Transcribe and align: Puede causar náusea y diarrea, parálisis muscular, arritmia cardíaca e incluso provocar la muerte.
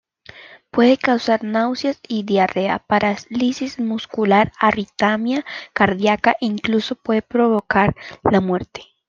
Puede 0.71 0.97
causar 0.97 1.43
náusea 1.43 1.93
y 2.07 2.23
diarrea, 2.23 2.79
parálisis 2.79 3.77
muscular, 3.77 4.51
arritmia 4.57 5.45
cardíaca 5.73 6.31
e 6.41 6.47
incluso 6.47 6.95
provocar 7.29 7.93
la 8.23 8.41
muerte. 8.41 8.81